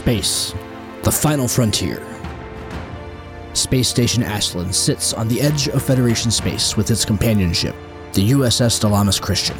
[0.00, 0.54] Space,
[1.02, 2.02] the final frontier.
[3.52, 7.76] Space Station Ashland sits on the edge of Federation space with its companion ship,
[8.14, 9.58] the USS Dalamas Christian.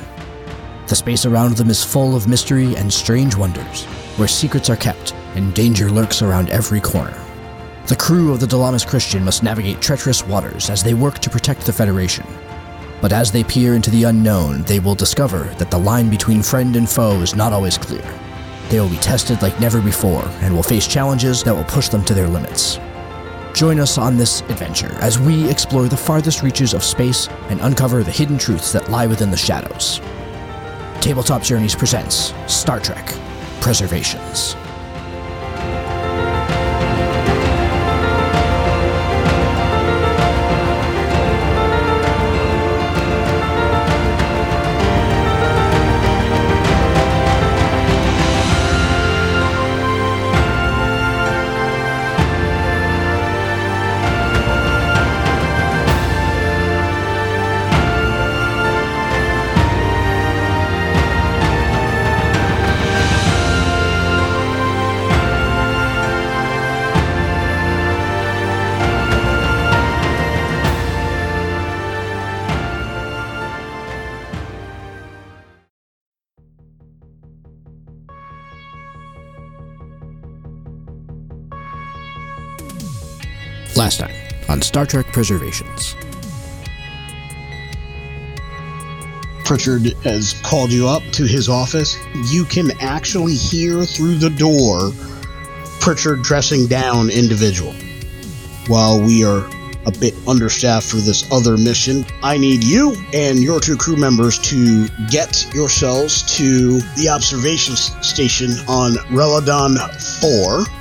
[0.87, 3.85] The space around them is full of mystery and strange wonders,
[4.17, 7.23] where secrets are kept and danger lurks around every corner.
[7.89, 11.67] The crew of the Dalamas Christian must navigate treacherous waters as they work to protect
[11.67, 12.25] the Federation.
[13.03, 16.77] But as they peer into the unknown, they will discover that the line between friend
[16.77, 18.20] and foe is not always clear.
[18.71, 22.05] They will be tested like never before and will face challenges that will push them
[22.05, 22.79] to their limits.
[23.53, 28.05] Join us on this adventure as we explore the farthest reaches of space and uncover
[28.05, 30.01] the hidden truths that lie within the shadows.
[31.01, 33.13] Tabletop Journeys presents Star Trek
[33.61, 34.55] Preservations.
[83.81, 84.15] Last time
[84.51, 85.97] on Star Trek Preservations.
[89.43, 91.97] Pritchard has called you up to his office.
[92.27, 94.93] You can actually hear through the door
[95.81, 97.73] Pritchard dressing down individual.
[98.67, 99.49] While we are
[99.87, 104.39] a bit understaffed for this other mission, I need you and your two crew members
[104.51, 109.79] to get yourselves to the observation station on Reladon
[110.21, 110.80] 4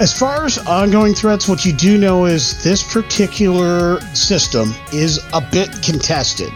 [0.00, 5.40] as far as ongoing threats, what you do know is this particular system is a
[5.40, 6.50] bit contested.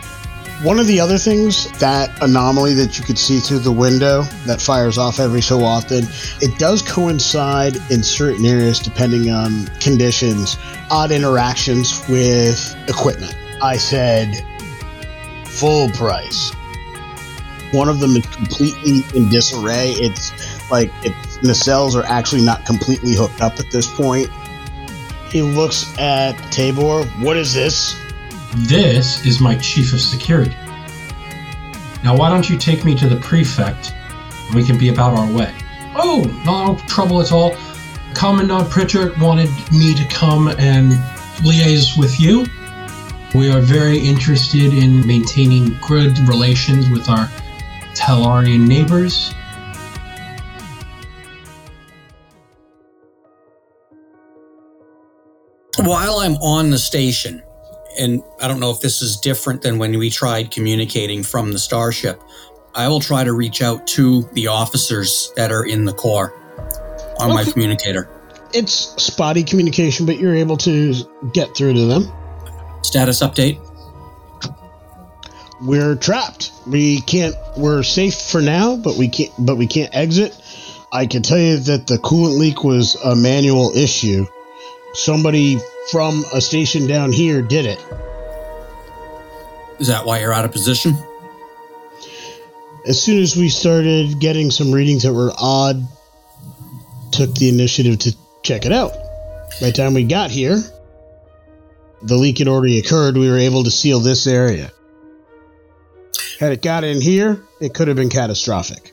[0.63, 4.61] One of the other things, that anomaly that you could see through the window that
[4.61, 6.05] fires off every so often,
[6.41, 10.57] it does coincide in certain areas depending on conditions,
[10.91, 13.37] odd interactions with equipment.
[13.63, 14.35] I said
[15.47, 16.53] full price.
[17.73, 19.93] One of them is completely in disarray.
[19.93, 20.33] It's
[20.71, 24.29] like it's nacelles are actually not completely hooked up at this point.
[25.31, 27.05] He looks at Tabor.
[27.21, 27.95] What is this?
[28.57, 30.57] This is my chief of security.
[32.03, 33.93] Now, why don't you take me to the prefect
[34.47, 35.55] and we can be about our way?
[35.97, 37.55] Oh, no trouble at all.
[38.15, 40.93] Commandant Pritchard wanted me to come and
[41.43, 42.47] liaise with you.
[43.35, 47.27] We are very interested in maintaining good relations with our
[47.95, 49.35] Talarian neighbors
[55.89, 57.43] while I'm on the station,
[57.99, 61.59] and I don't know if this is different than when we tried communicating from the
[61.59, 62.23] starship,
[62.75, 66.35] I will try to reach out to the officers that are in the core
[67.19, 67.35] on okay.
[67.35, 68.09] my communicator.
[68.53, 68.73] It's
[69.03, 70.95] spotty communication, but you're able to
[71.33, 72.13] get through to them.
[72.83, 73.59] Status update.
[75.61, 76.53] We're trapped.
[76.67, 77.35] We can't.
[77.57, 79.33] We're safe for now, but we can't.
[79.39, 80.41] But we can't exit.
[80.93, 84.27] I can tell you that the coolant leak was a manual issue
[84.99, 85.59] somebody
[85.91, 87.79] from a station down here did it.
[89.79, 90.97] Is that why you're out of position?
[92.87, 95.87] As soon as we started getting some readings that were odd,
[97.13, 98.93] took the initiative to check it out.
[99.61, 100.59] By the time we got here,
[102.03, 103.17] the leak had already occurred.
[103.17, 104.73] We were able to seal this area.
[106.41, 108.93] Had it got in here, it could have been catastrophic.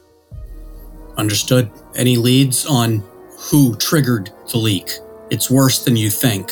[1.17, 1.71] Understood.
[1.95, 3.03] Any leads on
[3.49, 4.91] who triggered the leak?
[5.29, 6.51] It's worse than you think.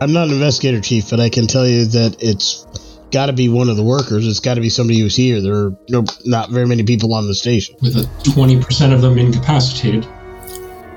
[0.00, 2.66] I'm not an investigator, Chief, but I can tell you that it's
[3.10, 4.26] got to be one of the workers.
[4.26, 5.40] It's got to be somebody who's here.
[5.40, 7.74] There are no, not very many people on the station.
[7.82, 10.06] With a 20% of them incapacitated.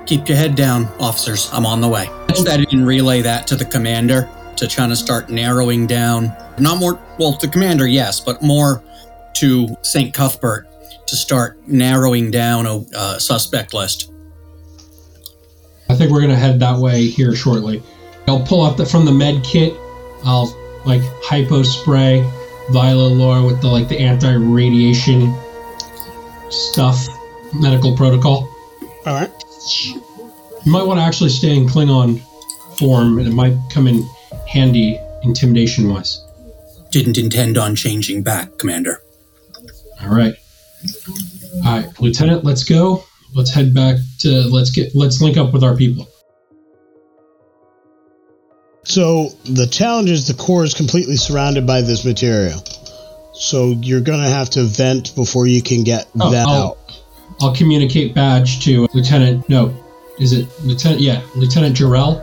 [0.05, 1.49] Keep your head down, officers.
[1.53, 2.09] I'm on the way.
[2.29, 6.33] I didn't relay that to the commander to try to start narrowing down.
[6.59, 8.83] Not more, well, the commander, yes, but more
[9.35, 10.13] to St.
[10.13, 10.67] Cuthbert
[11.07, 14.11] to start narrowing down a uh, suspect list.
[15.91, 17.83] I think we're gonna head that way here shortly.
[18.25, 19.75] I'll pull out the from the med kit.
[20.23, 20.55] I'll
[20.85, 22.21] like hypo spray
[22.69, 25.35] Viola with the like the anti radiation
[26.49, 27.05] stuff
[27.53, 28.49] medical protocol.
[29.05, 29.31] All right.
[30.63, 32.21] You might want to actually stay in Klingon
[32.77, 34.07] form, and it might come in
[34.47, 36.23] handy intimidation wise.
[36.91, 39.01] Didn't intend on changing back, Commander.
[40.01, 40.35] All right.
[41.65, 43.03] All right, Lieutenant, let's go.
[43.33, 46.07] Let's head back to let's get let's link up with our people.
[48.83, 52.63] So the challenge is the core is completely surrounded by this material.
[53.33, 56.77] So you're gonna have to vent before you can get Oh, that I'll- out.
[57.39, 59.47] I'll communicate badge to Lieutenant.
[59.49, 59.73] No,
[60.19, 61.01] is it Lieutenant?
[61.01, 62.21] Yeah, Lieutenant Jarrell.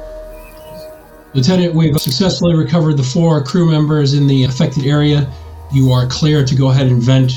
[1.35, 5.29] Lieutenant, we've successfully recovered the four crew members in the affected area.
[5.73, 7.33] You are clear to go ahead and vent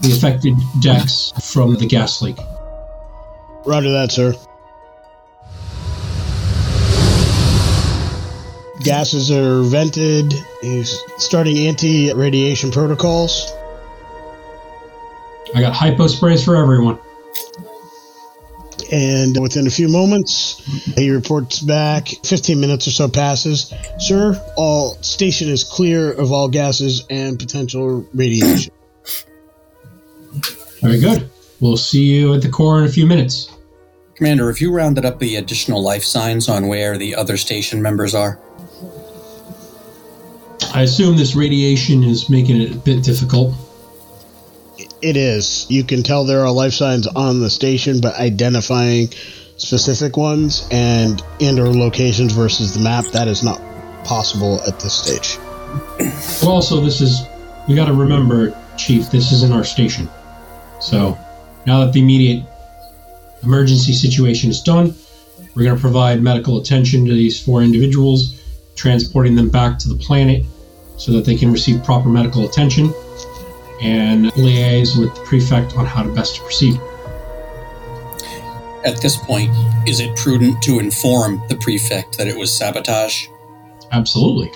[0.00, 2.36] the affected decks from the gas leak.
[3.66, 4.34] Roger that, sir.
[8.82, 10.32] Gases are vented.
[10.62, 13.52] He's starting anti-radiation protocols.
[15.54, 16.98] I got hypo sprays for everyone.
[18.90, 20.62] And within a few moments,
[20.96, 22.08] he reports back.
[22.24, 23.74] 15 minutes or so passes.
[23.98, 28.72] Sir, all station is clear of all gases and potential radiation.
[30.80, 31.28] Very good.
[31.60, 33.54] We'll see you at the core in a few minutes.
[34.14, 38.14] Commander, have you rounded up the additional life signs on where the other station members
[38.14, 38.38] are?
[40.74, 43.54] I assume this radiation is making it a bit difficult.
[45.00, 45.66] It is.
[45.68, 49.08] You can tell there are life signs on the station, but identifying
[49.56, 53.60] specific ones and and or locations versus the map that is not
[54.04, 55.38] possible at this stage.
[56.40, 57.22] But also, this is,
[57.68, 60.08] we got to remember, Chief, this isn't our station.
[60.80, 61.18] So,
[61.68, 62.42] now that the immediate
[63.42, 64.94] emergency situation is done,
[65.54, 68.42] we're going to provide medical attention to these four individuals,
[68.74, 70.46] transporting them back to the planet
[70.96, 72.86] so that they can receive proper medical attention
[73.82, 76.80] and liaise with the prefect on how to best proceed.
[78.86, 79.50] At this point,
[79.86, 83.26] is it prudent to inform the prefect that it was sabotage?
[83.92, 84.50] Absolutely.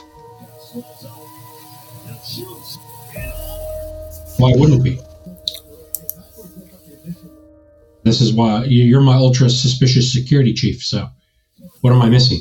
[4.38, 4.98] Why wouldn't be?
[8.04, 10.82] This is why you- you're my ultra suspicious security chief.
[10.82, 11.08] So,
[11.80, 12.40] what am I missing?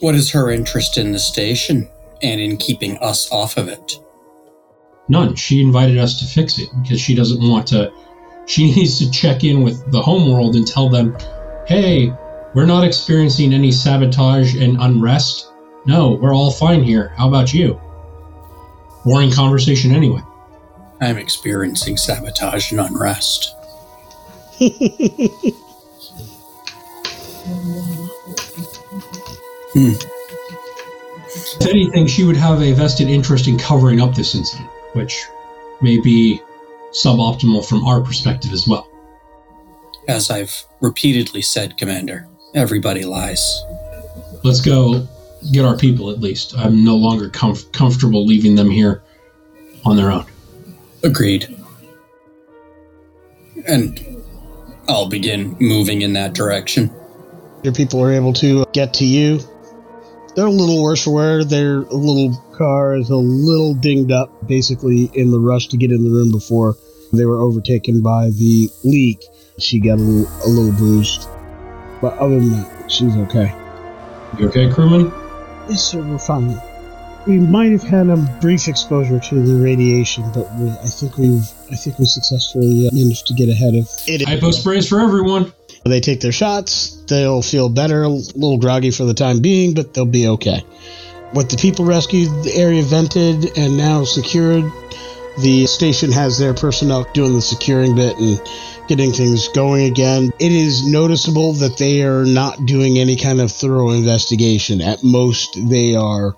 [0.00, 1.88] What is her interest in the station
[2.22, 4.00] and in keeping us off of it?
[5.08, 5.34] None.
[5.34, 7.90] She invited us to fix it because she doesn't want to.
[8.46, 11.16] She needs to check in with the homeworld and tell them,
[11.66, 12.12] "Hey,
[12.54, 15.48] we're not experiencing any sabotage and unrest.
[15.86, 17.12] No, we're all fine here.
[17.16, 17.80] How about you?"
[19.08, 20.20] Boring conversation anyway.
[21.00, 23.54] I'm experiencing sabotage and unrest.
[29.72, 29.92] Hmm.
[31.26, 35.24] If anything, she would have a vested interest in covering up this incident, which
[35.80, 36.42] may be
[36.92, 38.86] suboptimal from our perspective as well.
[40.06, 43.62] As I've repeatedly said, Commander, everybody lies.
[44.44, 45.08] Let's go
[45.52, 46.56] get our people at least.
[46.56, 49.02] I'm no longer comf- comfortable leaving them here
[49.84, 50.26] on their own.
[51.02, 51.56] Agreed.
[53.66, 54.24] And
[54.88, 56.90] I'll begin moving in that direction.
[57.62, 59.40] Your people are able to get to you.
[60.34, 61.44] They're a little worse for wear.
[61.44, 66.04] Their little car is a little dinged up, basically in the rush to get in
[66.04, 66.76] the room before
[67.12, 69.24] they were overtaken by the leak.
[69.58, 71.26] She got a little, a little bruised,
[72.00, 73.52] but other than that, she's okay.
[74.38, 75.12] You okay, crewman?
[75.68, 76.60] Yes, sir, we're fine.
[77.26, 81.46] We might have had a brief exposure to the radiation, but we, I think we've,
[81.70, 84.26] I think we successfully uh, managed to get ahead of it.
[84.26, 85.52] Hypo sprays for everyone.
[85.84, 87.02] They take their shots.
[87.06, 90.64] They'll feel better, a little groggy for the time being, but they'll be okay.
[91.34, 94.64] With the people rescued, the area vented and now secured,
[95.42, 98.40] the station has their personnel doing the securing bit and
[98.88, 100.32] getting things going again.
[100.38, 104.80] It is noticeable that they are not doing any kind of thorough investigation.
[104.80, 106.36] At most, they are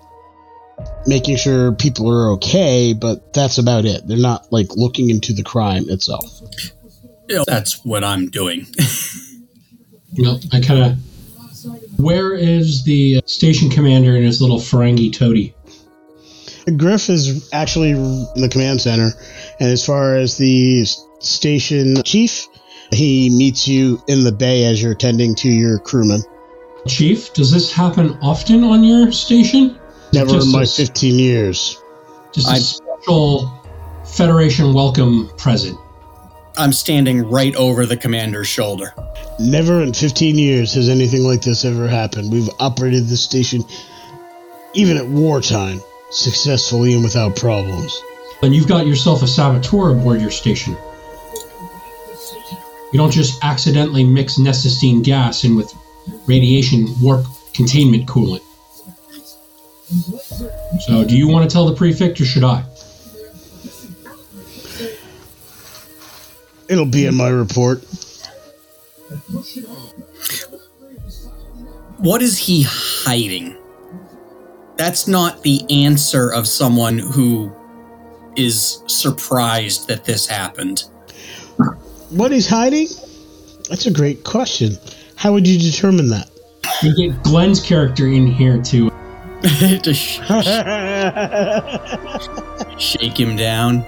[1.05, 4.07] making sure people are okay, but that's about it.
[4.07, 6.41] They're not like looking into the crime itself.
[7.47, 8.67] That's what I'm doing.
[10.13, 10.97] No, I kind of.
[11.97, 15.53] Where is the station commander and his little Ferengi toady?
[16.77, 19.11] Griff is actually in the command center,
[19.59, 20.85] and as far as the
[21.19, 22.47] station chief,
[22.91, 26.21] he meets you in the bay as you're tending to your crewmen.
[26.87, 29.77] Chief, does this happen often on your station?
[30.13, 31.77] Never Just in my a- 15 years.
[32.33, 33.51] Just a I- special
[34.05, 35.77] Federation welcome present.
[36.57, 38.93] I'm standing right over the commander's shoulder.
[39.39, 42.29] Never in 15 years has anything like this ever happened.
[42.31, 43.63] We've operated this station,
[44.73, 48.01] even at wartime, successfully and without problems.
[48.43, 50.75] And you've got yourself a saboteur aboard your station.
[52.91, 55.73] You don't just accidentally mix necessine gas in with
[56.27, 58.41] radiation warp containment coolant.
[60.81, 62.63] So, do you want to tell the prefect or should I?
[66.67, 67.83] It'll be in my report.
[71.97, 73.60] What is he hiding?
[74.81, 77.51] That's not the answer of someone who
[78.35, 80.85] is surprised that this happened.
[82.09, 82.87] What he's hiding?
[83.69, 84.79] That's a great question.
[85.17, 86.31] How would you determine that?
[86.81, 88.89] We get Glenn's character in here to
[89.83, 90.19] to sh-
[92.79, 93.85] shake him down.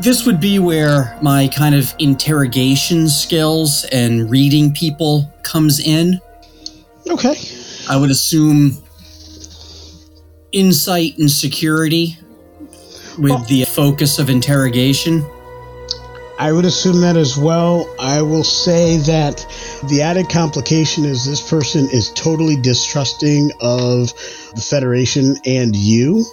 [0.00, 6.18] This would be where my kind of interrogation skills and reading people comes in.
[7.06, 7.34] okay.
[7.86, 8.82] I would assume
[10.52, 12.18] insight and security
[13.18, 15.24] with the focus of interrogation.
[16.38, 17.86] I would assume that as well.
[18.00, 19.44] I will say that
[19.90, 24.08] the added complication is this person is totally distrusting of
[24.54, 26.24] the Federation and you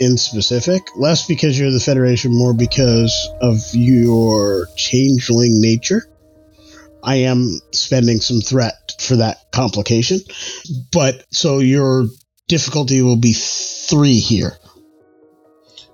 [0.00, 0.82] in specific.
[0.96, 6.06] Less because you're the Federation, more because of your changeling nature.
[7.02, 10.20] I am spending some threat for that complication.
[10.92, 12.06] But so your
[12.48, 14.56] difficulty will be three here.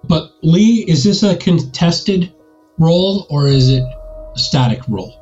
[0.04, 2.32] But Lee, is this a contested
[2.78, 5.20] roll or is it a static roll?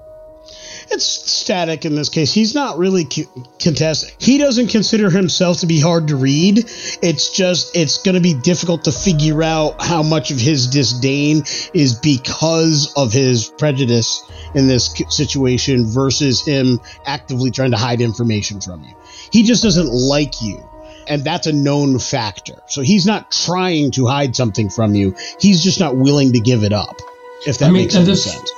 [0.91, 2.35] It's static in this case.
[2.35, 4.15] He's not really co- contesting.
[4.19, 6.59] He doesn't consider himself to be hard to read.
[6.59, 11.45] It's just, it's going to be difficult to figure out how much of his disdain
[11.73, 14.23] is because of his prejudice
[14.55, 18.95] in this situation versus him actively trying to hide information from you.
[19.31, 20.63] He just doesn't like you.
[21.07, 22.61] And that's a known factor.
[22.69, 25.15] So he's not trying to hide something from you.
[25.41, 27.01] He's just not willing to give it up.
[27.47, 28.53] If that I mean, makes any this- sense.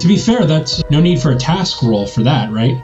[0.00, 2.76] To be fair, that's no need for a task roll for that, right?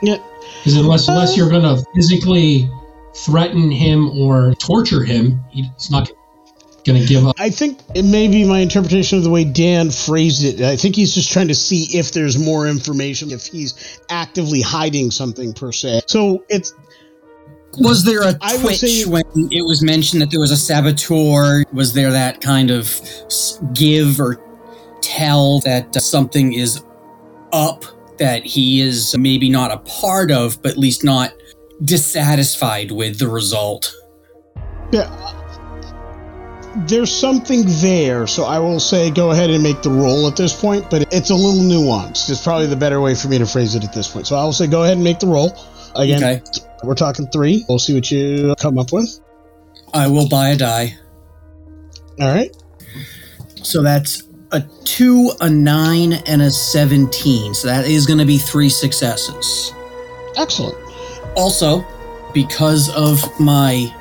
[0.00, 0.18] Yeah.
[0.58, 2.70] Because unless unless uh, you're going to physically
[3.14, 6.10] threaten him or torture him, he's not
[6.84, 7.34] going to give up.
[7.38, 10.60] I think it may be my interpretation of the way Dan phrased it.
[10.60, 15.10] I think he's just trying to see if there's more information, if he's actively hiding
[15.10, 16.02] something per se.
[16.06, 16.72] So it's
[17.78, 21.64] Was there a I twitch say- when it was mentioned that there was a saboteur?
[21.72, 23.00] Was there that kind of
[23.74, 24.40] give or
[25.02, 26.82] tell that uh, something is
[27.52, 27.84] up
[28.18, 31.32] that he is maybe not a part of, but at least not
[31.84, 33.92] dissatisfied with the result?
[34.92, 35.10] yeah,
[36.88, 38.26] there's something there.
[38.26, 41.30] So I will say go ahead and make the roll at this point, but it's
[41.30, 42.30] a little nuanced.
[42.30, 44.26] It's probably the better way for me to phrase it at this point.
[44.26, 45.50] So I will say go ahead and make the roll.
[45.96, 46.42] Again, Okay.
[46.84, 47.64] we're talking three.
[47.68, 49.18] We'll see what you come up with.
[49.94, 50.96] I will buy a die.
[52.20, 52.54] All right.
[53.62, 54.22] So that's
[54.52, 57.54] a 2, a 9, and a 17.
[57.54, 59.72] So that is going to be three successes.
[60.36, 60.76] Excellent.
[61.36, 61.84] Also,
[62.32, 63.92] because of my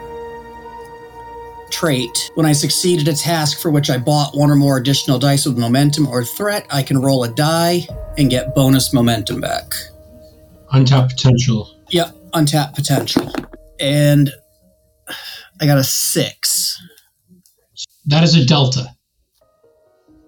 [1.72, 5.20] trait, when I succeed at a task for which I bought one or more additional
[5.20, 7.88] dice with momentum or threat, I can roll a die
[8.18, 9.74] and get bonus momentum back.
[10.72, 11.70] Untapped potential.
[11.90, 13.32] Yep, untapped potential.
[13.80, 14.32] And
[15.62, 16.82] I got a 6.
[18.08, 18.96] That is a delta.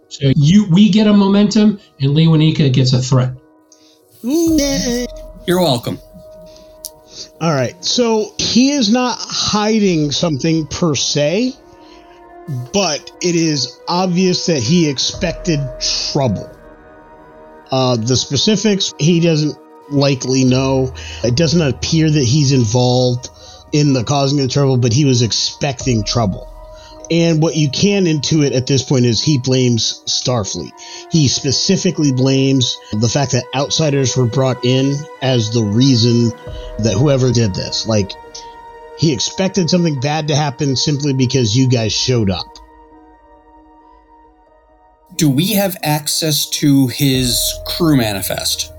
[0.10, 3.34] So you we get a momentum, and Lee Wanika gets a threat.
[4.24, 6.00] You're welcome.
[7.40, 7.84] All right.
[7.84, 11.54] So he is not hiding something per se,
[12.74, 15.60] but it is obvious that he expected
[16.12, 16.50] trouble.
[17.70, 19.58] Uh, the specifics he doesn't
[19.90, 20.94] likely know.
[21.24, 23.30] It doesn't appear that he's involved
[23.72, 26.54] in the causing of the trouble, but he was expecting trouble.
[27.10, 30.72] And what you can intuit at this point is he blames Starfleet.
[31.10, 36.30] He specifically blames the fact that outsiders were brought in as the reason
[36.80, 38.12] that whoever did this, like,
[38.98, 42.58] he expected something bad to happen simply because you guys showed up.
[45.16, 48.74] Do we have access to his crew manifest?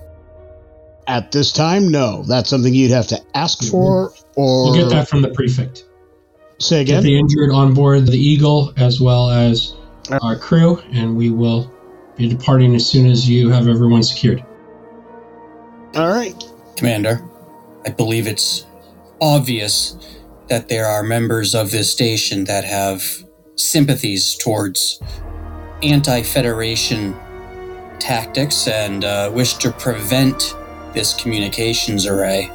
[1.09, 2.23] At this time, no.
[2.23, 5.85] That's something you'd have to ask for, or We'll get that from the prefect.
[6.61, 6.97] say again.
[6.97, 9.75] Get the injured on board the Eagle as well as
[10.23, 11.73] our crew, and we will
[12.17, 14.45] be departing as soon as you have everyone secured.
[15.95, 16.45] All right.
[16.77, 17.25] Commander,
[17.87, 18.67] I believe it's
[19.21, 19.97] obvious
[20.49, 23.03] that there are members of this station that have
[23.57, 25.01] sympathies towards
[25.83, 27.17] anti Federation
[27.99, 30.55] tactics and uh, wish to prevent
[30.99, 32.51] this communications array.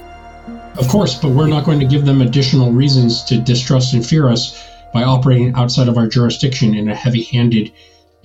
[0.78, 4.28] Of course, but we're not going to give them additional reasons to distrust and fear
[4.28, 7.72] us by operating outside of our jurisdiction in a heavy handed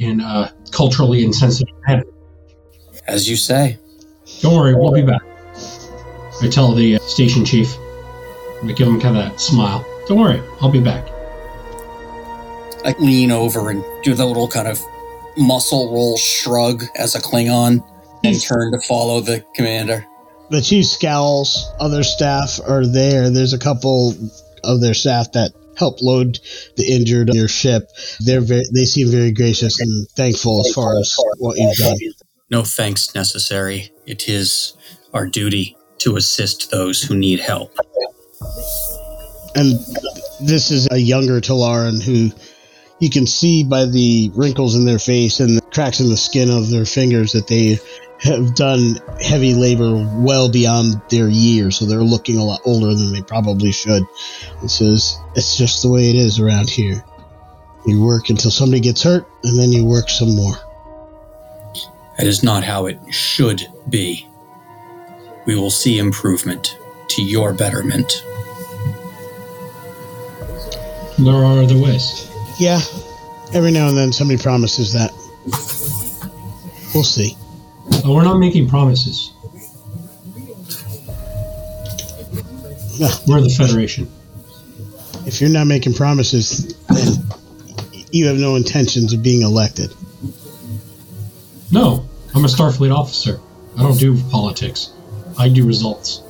[0.01, 2.03] and uh, culturally insensitive manner.
[3.07, 3.79] As you say.
[4.41, 5.23] Don't worry, we'll be back.
[6.43, 7.77] I tell the uh, station chief.
[8.65, 9.87] I give him kind of that smile.
[10.09, 11.09] Don't worry, I'll be back.
[12.85, 14.83] I lean over and do the little kind of
[15.37, 17.85] muscle roll shrug as a Klingon
[18.29, 20.07] and turn to follow the commander.
[20.51, 21.71] The chief scowls.
[21.79, 23.31] Other staff are there.
[23.31, 24.15] There's a couple
[24.65, 26.39] of their staff that help load
[26.77, 27.91] the injured on your ship.
[28.21, 31.97] They're very, they seem very gracious and thankful as far as what you've done.
[32.51, 33.93] No thanks necessary.
[34.07, 34.75] It is
[35.13, 37.77] our duty to assist those who need help.
[39.55, 39.79] And
[40.41, 42.31] this is a younger Talarian who
[43.01, 46.51] you can see by the wrinkles in their face and the cracks in the skin
[46.51, 47.79] of their fingers that they
[48.23, 53.13] have done heavy labor well beyond their years, so they're looking a lot older than
[53.13, 54.05] they probably should.
[54.63, 57.05] It says, It's just the way it is around here.
[57.87, 60.57] You work until somebody gets hurt, and then you work some more.
[62.19, 64.29] That is not how it should be.
[65.47, 66.77] We will see improvement
[67.09, 68.25] to your betterment.
[71.19, 72.31] There are other ways.
[72.59, 72.81] Yeah,
[73.55, 75.13] every now and then somebody promises that.
[76.95, 77.37] We'll see.
[78.05, 79.33] Oh, we're not making promises.
[83.01, 84.11] No, We're the Federation.
[85.27, 87.23] if you're not making promises, then
[88.11, 89.93] you have no intentions of being elected.
[91.71, 93.39] No, I'm a Starfleet officer.
[93.77, 94.91] I don't do politics.
[95.39, 96.23] I do results.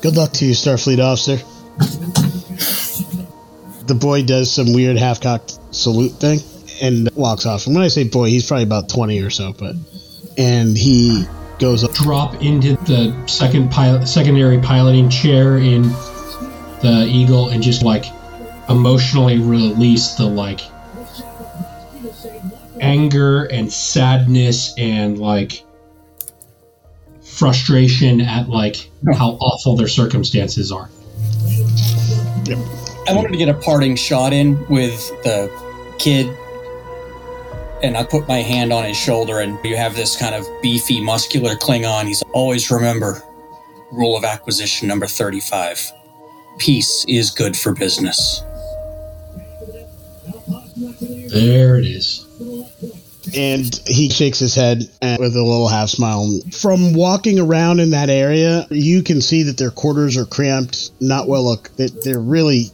[0.00, 1.36] Good luck to you, Starfleet officer.
[3.86, 6.40] The boy does some weird half cocked salute thing
[6.80, 7.66] and walks off.
[7.66, 9.74] And when I say boy, he's probably about 20 or so, but.
[10.38, 11.26] And he
[11.58, 11.92] goes up.
[11.92, 15.82] Drop into the second pilot, secondary piloting chair in
[16.80, 18.06] the Eagle and just like
[18.68, 20.60] emotionally release the like
[22.80, 25.64] anger and sadness and like
[27.22, 30.88] frustration at like how awful their circumstances are.
[33.08, 35.50] I wanted to get a parting shot in with the
[35.98, 36.26] kid,
[37.82, 41.00] and I put my hand on his shoulder, and you have this kind of beefy,
[41.00, 42.06] muscular Klingon.
[42.06, 43.22] He's always remember
[43.90, 45.92] rule of acquisition number 35
[46.58, 48.42] peace is good for business.
[51.30, 52.27] There it is.
[53.36, 56.40] And he shakes his head with a little half smile.
[56.52, 61.28] From walking around in that area, you can see that their quarters are cramped, not
[61.28, 61.44] well.
[61.44, 62.70] Look, they- they're really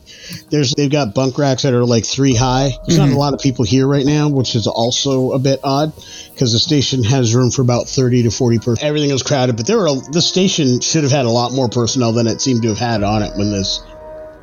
[0.51, 2.73] there's they've got bunk racks that are like three high.
[2.87, 3.19] There's not a mm-hmm.
[3.19, 5.93] lot of people here right now, which is also a bit odd
[6.33, 8.59] because the station has room for about thirty to forty.
[8.81, 12.13] Everything is crowded, but there are the station should have had a lot more personnel
[12.13, 13.83] than it seemed to have had on it when this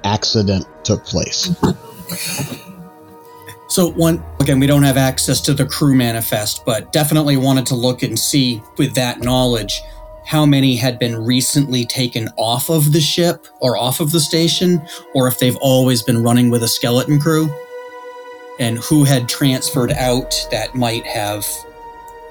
[0.03, 1.49] accident took place.
[3.71, 7.75] So one again, we don't have access to the crew manifest, but definitely wanted to
[7.75, 9.81] look and see with that knowledge
[10.25, 14.81] how many had been recently taken off of the ship or off of the station,
[15.15, 17.49] or if they've always been running with a skeleton crew,
[18.59, 21.47] and who had transferred out that might have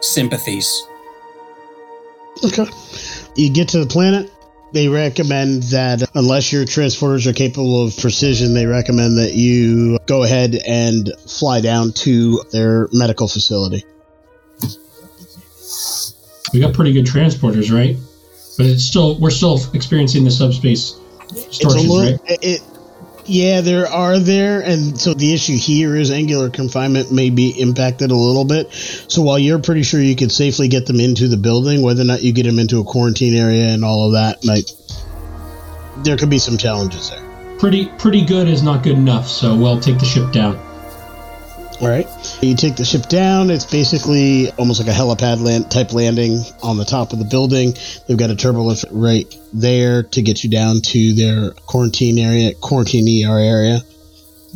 [0.03, 0.87] sympathies.
[2.44, 2.66] Okay.
[3.35, 4.31] You get to the planet.
[4.72, 10.22] They recommend that unless your transporters are capable of precision, they recommend that you go
[10.22, 13.85] ahead and fly down to their medical facility.
[16.52, 17.96] We got pretty good transporters, right?
[18.56, 20.96] But it's still we're still experiencing the subspace
[21.30, 22.38] It's a distortions, little, right?
[22.42, 22.62] it-
[23.30, 28.10] yeah, there are there, and so the issue here is annular confinement may be impacted
[28.10, 28.72] a little bit.
[28.72, 32.06] So while you're pretty sure you could safely get them into the building, whether or
[32.06, 34.66] not you get them into a quarantine area and all of that, like
[36.04, 37.56] there could be some challenges there.
[37.58, 40.69] Pretty pretty good is not good enough, so we'll take the ship down.
[41.80, 42.06] All right.
[42.42, 43.48] You take the ship down.
[43.48, 47.74] It's basically almost like a helipad land, type landing on the top of the building.
[48.06, 53.26] They've got a turbolift right there to get you down to their quarantine area, quarantine
[53.26, 53.80] ER area.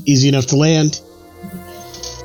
[0.04, 1.00] Easy enough to land.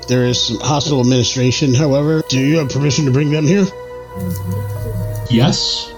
[0.09, 2.21] There is some hospital administration, however.
[2.27, 3.67] Do you have permission to bring them here?
[5.29, 5.93] Yes.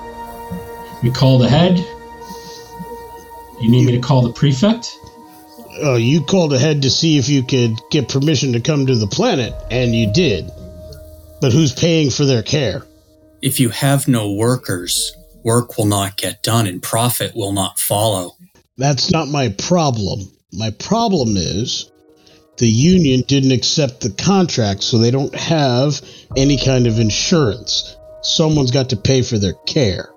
[1.01, 1.79] We call the head.
[3.59, 5.00] You need me to call the prefect?
[5.79, 9.07] Oh, you called ahead to see if you could get permission to come to the
[9.07, 10.49] planet, and you did.
[11.39, 12.83] But who's paying for their care?
[13.41, 18.35] If you have no workers, work will not get done and profit will not follow.
[18.77, 20.19] That's not my problem.
[20.53, 21.91] My problem is
[22.57, 26.01] the union didn't accept the contract, so they don't have
[26.37, 27.95] any kind of insurance.
[28.21, 30.09] Someone's got to pay for their care.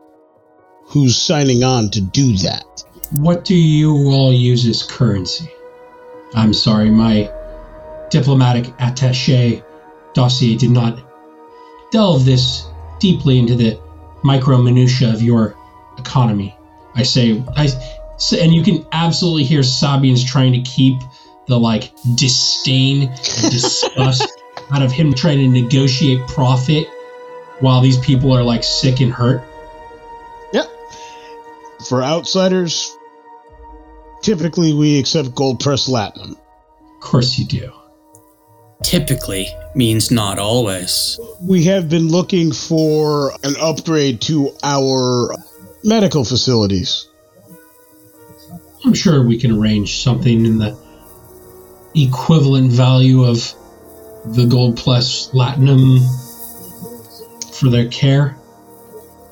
[0.88, 2.84] Who's signing on to do that?
[3.18, 5.48] What do you all use as currency?
[6.34, 7.30] I'm sorry, my
[8.10, 9.62] diplomatic attache
[10.14, 10.98] dossier did not
[11.92, 12.66] delve this
[12.98, 13.80] deeply into the
[14.24, 15.54] micro minutia of your
[15.96, 16.58] economy.
[16.96, 17.68] I say, I,
[18.36, 21.00] and you can absolutely hear Sabians trying to keep
[21.46, 26.88] the like disdain and disgust out of him trying to negotiate profit
[27.60, 29.44] while these people are like sick and hurt?
[30.52, 30.68] Yep.
[31.88, 32.96] For outsiders,
[34.24, 36.32] typically we accept gold-pressed latinum.
[36.32, 37.70] Of course you do.
[38.82, 41.20] Typically means not always.
[41.40, 45.34] We have been looking for an upgrade to our
[45.84, 47.08] medical facilities.
[48.84, 50.78] I'm sure we can arrange something in the
[51.94, 53.54] equivalent value of
[54.24, 56.00] the gold plus latinum
[57.58, 58.30] for their care.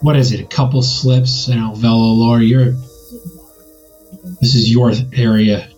[0.00, 0.40] What is it?
[0.40, 1.48] A couple slips?
[1.48, 2.74] You know, Velalor, you're.
[4.42, 5.68] This is your area.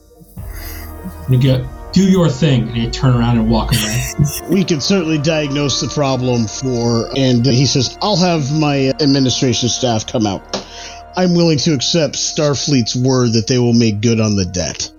[1.28, 4.00] You go do your thing, and you turn around and walk away.
[4.50, 10.06] We can certainly diagnose the problem for, and he says, I'll have my administration staff
[10.06, 10.66] come out.
[11.14, 14.90] I'm willing to accept Starfleet's word that they will make good on the debt.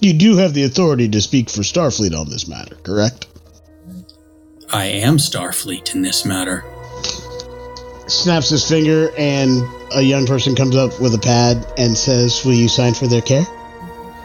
[0.00, 3.28] You do have the authority to speak for Starfleet on this matter, correct?
[4.72, 6.64] I am Starfleet in this matter.
[8.08, 12.54] Snaps his finger, and a young person comes up with a pad and says, Will
[12.54, 13.44] you sign for their care?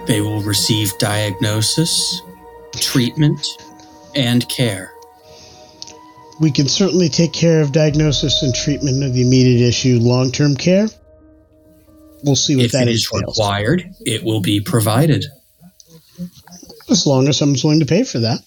[0.05, 2.21] They will receive diagnosis,
[2.73, 3.45] treatment,
[4.15, 4.91] and care.
[6.39, 10.55] We can certainly take care of diagnosis and treatment of the immediate issue, long term
[10.55, 10.87] care.
[12.23, 13.37] We'll see what If that it is entails.
[13.37, 15.25] required, it will be provided.
[16.89, 18.39] As long as someone's willing to pay for that.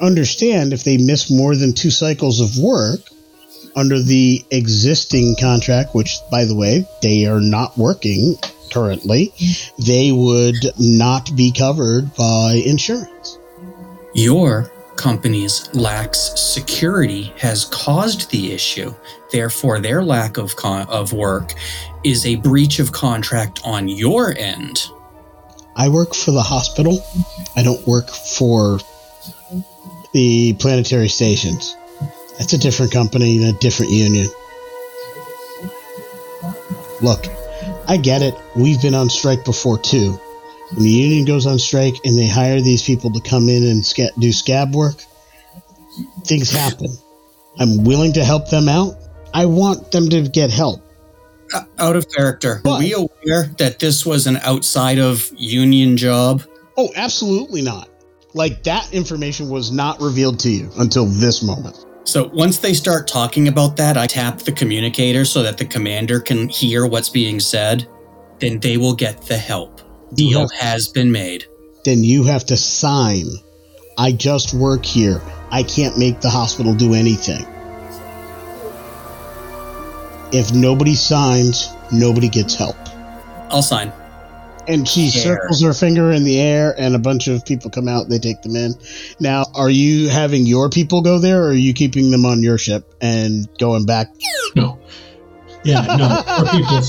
[0.00, 3.00] Understand if they miss more than two cycles of work
[3.78, 8.34] under the existing contract, which, by the way, they are not working
[8.72, 9.32] currently,
[9.86, 13.38] they would not be covered by insurance.
[14.14, 18.92] Your company's lax security has caused the issue.
[19.30, 21.54] Therefore, their lack of con- of work
[22.02, 24.88] is a breach of contract on your end.
[25.76, 26.98] I work for the hospital.
[27.54, 28.80] I don't work for
[30.12, 31.76] the planetary stations.
[32.38, 34.28] That's a different company and a different union.
[37.00, 37.26] Look,
[37.86, 38.34] I get it.
[38.56, 40.12] We've been on strike before too.
[40.72, 43.84] When the union goes on strike and they hire these people to come in and
[43.84, 44.96] sca- do scab work,
[46.24, 46.88] things happen.
[47.58, 48.94] I'm willing to help them out.
[49.32, 50.80] I want them to get help.
[51.54, 52.56] O- Out of character.
[52.56, 52.78] Are What?
[52.80, 56.42] we aware that this was an outside of union job?
[56.76, 57.88] Oh, absolutely not.
[58.34, 61.84] Like that information was not revealed to you until this moment.
[62.08, 66.20] So once they start talking about that, I tap the communicator so that the commander
[66.20, 67.86] can hear what's being said.
[68.38, 69.82] Then they will get the help.
[70.14, 71.44] Deal have- has been made.
[71.84, 73.26] then you have to sign.
[73.98, 75.20] I just work here.
[75.50, 77.46] I can't make the hospital do anything.
[80.32, 82.76] If nobody signs, nobody gets help.
[83.50, 83.92] I'll sign.
[84.68, 85.22] And she Care.
[85.22, 88.08] circles her finger in the air, and a bunch of people come out.
[88.10, 88.74] They take them in.
[89.18, 92.58] Now, are you having your people go there, or are you keeping them on your
[92.58, 94.08] ship and going back?
[94.54, 94.78] No.
[95.64, 96.22] Yeah, no.
[96.26, 96.88] Our people's.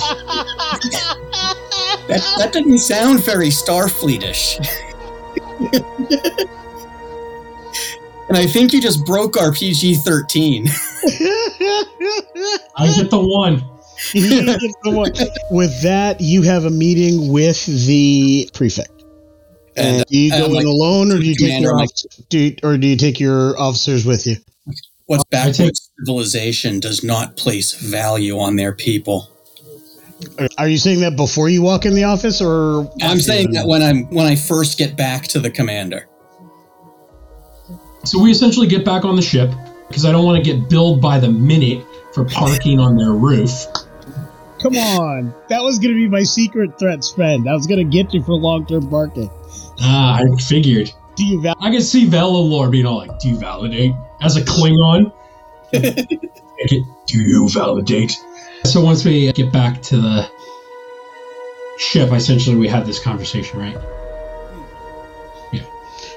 [2.07, 4.59] That that didn't sound very Starfleetish.
[8.29, 10.67] and I think you just broke our PG thirteen.
[12.75, 13.63] I get the one.
[15.51, 18.91] With that, you have a meeting with the prefect.
[19.75, 21.89] And, And, do you uh, go like, in alone, or do you take your like-
[22.29, 24.37] do you- or do you take your officers with you?
[25.05, 29.29] What's I take- backwards civilization does not place value on their people.
[30.37, 33.67] Are- Are you saying that before you walk in the office, or I'm saying that
[33.67, 36.07] when I'm when I first get back to the commander.
[38.05, 39.51] So we essentially get back on the ship
[39.87, 43.65] because I don't want to get billed by the minute for parking on their roof.
[44.59, 47.49] Come on, that was going to be my secret threat spend.
[47.49, 49.29] I was going to get you for long-term parking.
[49.81, 50.91] Ah, I figured.
[51.15, 54.41] Do you val- I could see Valalor being all like, "Do you validate?" As a
[54.41, 55.11] Klingon,
[55.71, 56.83] do
[57.21, 58.17] you validate?
[58.65, 60.29] So once we get back to the
[61.77, 63.77] ship, essentially we have this conversation, right?
[65.53, 65.63] Yeah.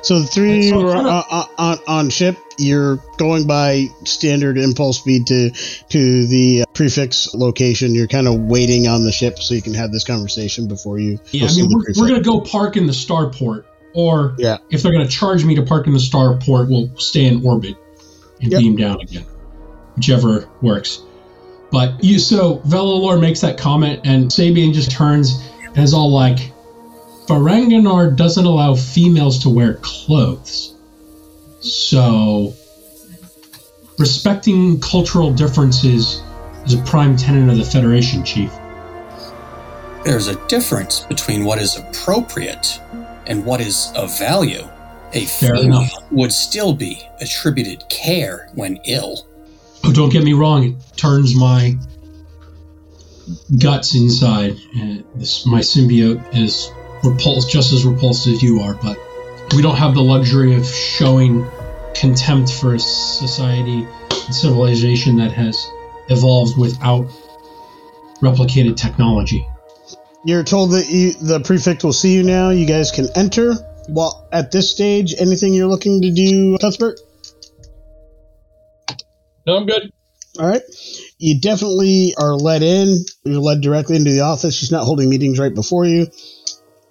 [0.02, 2.36] So the three were kinda- uh, uh, on, on ship.
[2.62, 7.94] You're going by standard impulse speed to to the uh, prefect's location.
[7.94, 11.18] You're kind of waiting on the ship so you can have this conversation before you.
[11.32, 14.58] Yeah, I mean, we're, we're gonna go park in the starport, or Yeah.
[14.70, 17.74] if they're gonna charge me to park in the starport, we'll stay in orbit
[18.40, 18.60] and Yep.
[18.60, 19.24] beam down again,
[19.96, 21.00] whichever works.
[21.70, 25.40] But you, so Velalor makes that comment, and Sabian just turns
[25.74, 26.52] and is all like,
[27.26, 30.71] "Ferenginar doesn't allow females to wear clothes,
[31.62, 32.54] so
[33.98, 36.22] respecting cultural differences
[36.66, 38.52] is a prime tenet of the Federation, Chief."
[40.04, 42.80] There's a difference between what is appropriate
[43.26, 44.68] and what is of value.
[45.14, 45.92] A enough.
[46.10, 49.26] would still be attributed care when ill.
[49.84, 50.64] Oh, don't get me wrong.
[50.64, 51.76] It turns my
[53.58, 54.56] guts inside.
[54.74, 56.72] And this, my symbiote is
[57.04, 58.74] repulsed, just as repulsed as you are.
[58.74, 58.98] But
[59.54, 61.46] we don't have the luxury of showing
[61.94, 65.68] contempt for a society and civilization that has
[66.08, 67.06] evolved without
[68.20, 69.46] replicated technology.
[70.24, 72.50] You're told that you, the prefect will see you now.
[72.50, 73.54] You guys can enter.
[73.88, 77.00] Well, at this stage, anything you're looking to do, Cuthbert?
[79.46, 79.92] No, I'm good.
[80.38, 80.62] All right.
[81.18, 83.04] You definitely are let in.
[83.24, 84.54] You're led directly into the office.
[84.54, 86.06] She's not holding meetings right before you.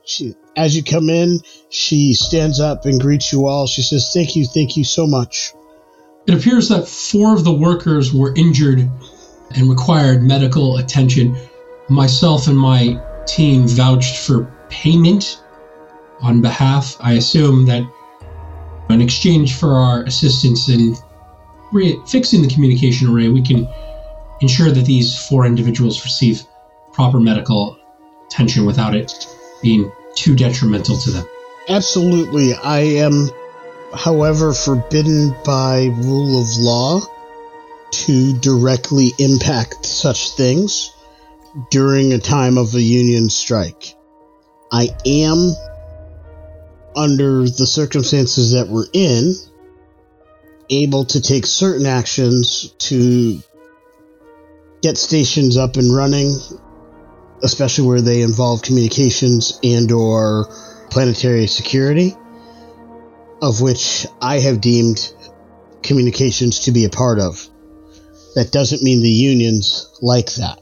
[0.05, 3.67] She, as you come in, she stands up and greets you all.
[3.67, 5.53] She says, "Thank you, thank you so much."
[6.27, 8.89] It appears that four of the workers were injured
[9.55, 11.35] and required medical attention.
[11.89, 15.41] Myself and my team vouched for payment
[16.21, 16.97] on behalf.
[16.99, 17.83] I assume that
[18.89, 20.95] in exchange for our assistance in
[21.71, 23.67] re- fixing the communication array, we can
[24.41, 26.43] ensure that these four individuals receive
[26.91, 27.77] proper medical
[28.27, 29.27] attention without it
[29.62, 31.28] being too detrimental to them.
[31.69, 32.54] Absolutely.
[32.54, 33.30] I am,
[33.93, 37.02] however, forbidden by rule of law
[37.91, 40.93] to directly impact such things
[41.69, 43.95] during a time of a union strike.
[44.71, 45.54] I am,
[46.95, 49.36] under the circumstances that we're in,
[50.69, 53.41] able to take certain actions to
[54.82, 56.34] get stations up and running,
[57.43, 60.47] especially where they involve communications and or
[60.89, 62.15] planetary security,
[63.41, 65.13] of which I have deemed
[65.82, 67.47] communications to be a part of.
[68.36, 70.60] That doesn't mean the unions like that.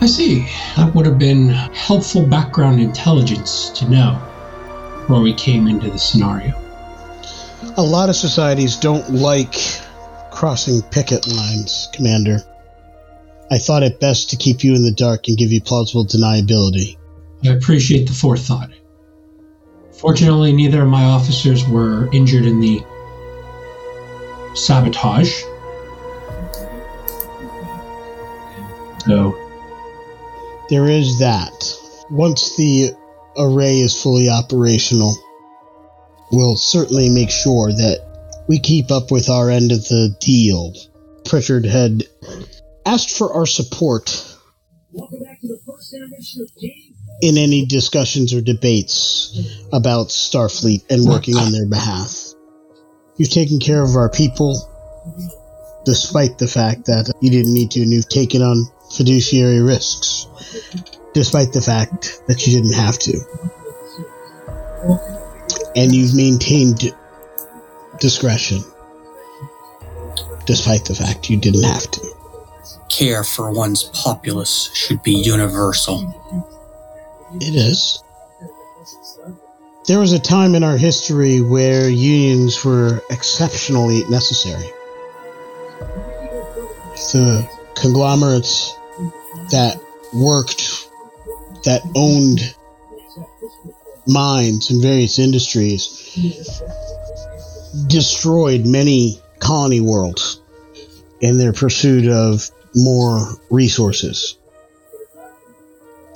[0.00, 0.46] I see.
[0.76, 4.22] That would have been helpful background intelligence to know
[5.00, 6.54] before we came into the scenario.
[7.76, 9.56] A lot of societies don't like
[10.30, 12.42] crossing picket lines, Commander.
[13.50, 16.96] I thought it best to keep you in the dark and give you plausible deniability.
[17.44, 18.70] I appreciate the forethought.
[19.92, 22.84] Fortunately, neither of my officers were injured in the
[24.54, 25.42] sabotage.
[29.06, 29.34] So,
[30.68, 31.74] There is that.
[32.10, 32.90] Once the
[33.36, 35.16] array is fully operational,
[36.30, 40.74] we'll certainly make sure that we keep up with our end of the deal.
[41.24, 42.04] Pritchard had
[42.88, 44.24] asked for our support
[47.20, 52.32] in any discussions or debates about Starfleet and working on their behalf.
[53.16, 54.56] You've taken care of our people,
[55.84, 58.64] despite the fact that you didn't need to, and you've taken on
[58.96, 60.26] fiduciary risks,
[61.12, 63.18] despite the fact that you didn't have to.
[65.76, 66.94] And you've maintained
[68.00, 68.62] discretion,
[70.46, 72.17] despite the fact you didn't have to.
[72.88, 76.14] Care for one's populace should be universal.
[77.34, 78.02] It is.
[79.86, 84.70] There was a time in our history where unions were exceptionally necessary.
[87.12, 88.74] The conglomerates
[89.50, 89.80] that
[90.12, 90.90] worked,
[91.64, 92.54] that owned
[94.06, 96.60] mines in various industries,
[97.86, 100.40] destroyed many colony worlds
[101.20, 102.50] in their pursuit of
[102.82, 104.38] more resources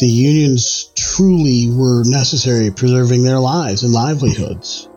[0.03, 4.89] the unions truly were necessary preserving their lives and livelihoods.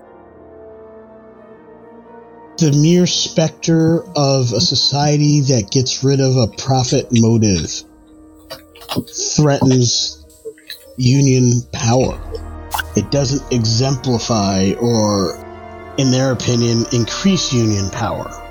[2.57, 7.83] The mere specter of a society that gets rid of a profit motive
[9.35, 10.25] threatens
[10.97, 12.19] union power.
[12.95, 15.37] It doesn't exemplify or,
[15.99, 18.44] in their opinion, increase union power.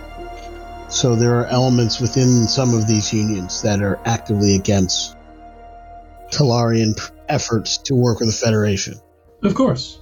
[0.89, 5.17] So there are elements within some of these unions that are actively against
[6.31, 6.95] Talarian
[7.29, 8.95] efforts to work with the Federation.
[9.43, 10.01] of course,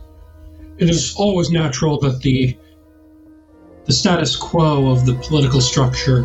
[0.78, 2.56] it is always natural that the
[3.84, 6.22] the status quo of the political structure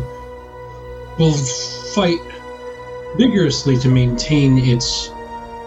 [1.18, 1.32] will
[1.94, 2.20] fight
[3.16, 5.10] vigorously to maintain its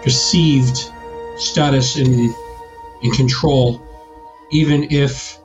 [0.01, 0.89] perceived
[1.38, 2.34] status in
[3.01, 3.82] in control,
[4.51, 5.39] even if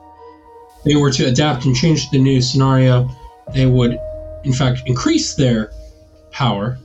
[0.85, 3.09] they were to adapt and change the new scenario,
[3.53, 3.97] they would
[4.43, 5.71] in fact increase their
[6.31, 6.77] power.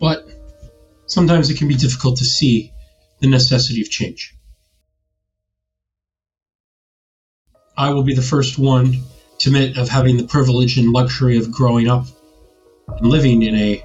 [0.00, 0.26] But
[1.06, 2.72] sometimes it can be difficult to see
[3.20, 4.34] the necessity of change.
[7.76, 8.96] I will be the first one
[9.38, 12.06] to admit of having the privilege and luxury of growing up
[12.88, 13.84] and living in a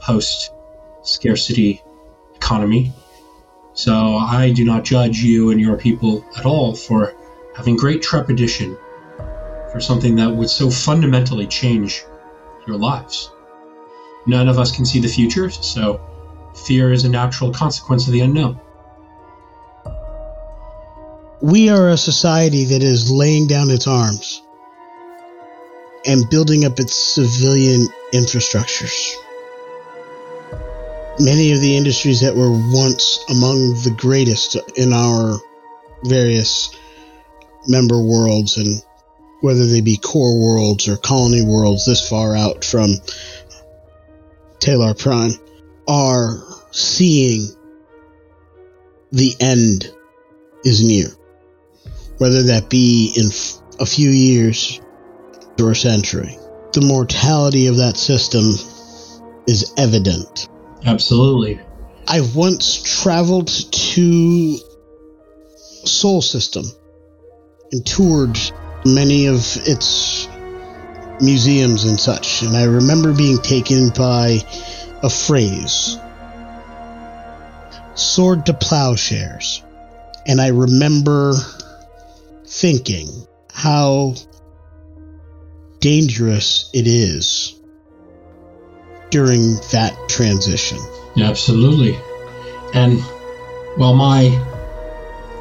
[0.00, 0.50] post
[1.02, 1.82] scarcity
[2.34, 2.92] economy.
[3.74, 7.14] So I do not judge you and your people at all for
[7.54, 8.76] having great trepidation
[9.72, 12.04] for something that would so fundamentally change
[12.66, 13.30] your lives.
[14.26, 16.00] None of us can see the future, so
[16.66, 18.60] fear is a natural consequence of the unknown.
[21.42, 24.42] We are a society that is laying down its arms
[26.06, 29.14] and building up its civilian infrastructures.
[31.18, 35.38] Many of the industries that were once among the greatest in our
[36.04, 36.74] various
[37.66, 38.82] member worlds and
[39.40, 42.90] whether they be core worlds or colony worlds this far out from
[44.58, 45.32] Talar Prime,
[45.86, 47.48] are seeing
[49.12, 49.90] the end
[50.64, 51.08] is near.
[52.18, 54.80] Whether that be in f- a few years
[55.60, 56.36] or a century.
[56.72, 58.44] The mortality of that system
[59.46, 60.48] is evident.
[60.84, 61.60] Absolutely.
[62.06, 64.58] I once traveled to
[65.84, 66.64] Sol System
[67.72, 68.38] and toured
[68.94, 70.28] many of its
[71.20, 74.38] museums and such, and I remember being taken by
[75.02, 75.98] a phrase
[77.96, 79.62] sword to plowshares.
[80.26, 81.34] And I remember
[82.46, 83.08] thinking
[83.52, 84.14] how
[85.80, 87.58] dangerous it is
[89.10, 90.78] during that transition.
[91.16, 91.98] Absolutely.
[92.74, 93.00] And
[93.76, 94.42] while my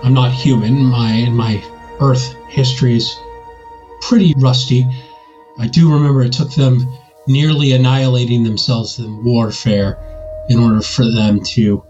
[0.03, 1.63] I'm not human, my my
[1.99, 3.17] Earth history is
[4.01, 4.87] pretty rusty.
[5.59, 6.85] I do remember it took them
[7.27, 9.97] nearly annihilating themselves in warfare
[10.49, 11.83] in order for them to